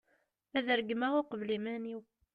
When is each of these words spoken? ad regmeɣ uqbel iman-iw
ad 0.57 0.67
regmeɣ 0.77 1.13
uqbel 1.21 1.49
iman-iw 1.57 2.01